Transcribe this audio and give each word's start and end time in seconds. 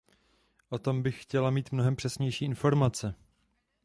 O 0.69 0.79
tom 0.79 1.03
bych 1.03 1.23
chtěla 1.23 1.49
mít 1.51 1.71
mnohem 1.71 1.95
přesnější 1.95 2.45
informace. 2.45 3.15